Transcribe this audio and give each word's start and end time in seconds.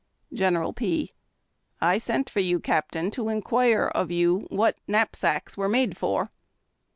General 0.33 0.73
P.— 0.73 1.11
"I 1.79 1.99
sent 1.99 2.27
for 2.27 2.39
3'ou, 2.41 2.63
Captain, 2.63 3.11
to 3.11 3.29
inquire 3.29 3.91
of 3.93 4.09
you 4.09 4.47
what 4.49 4.79
knapsacks 4.87 5.55
were 5.55 5.69
made 5.69 5.95
for."' 5.95 6.31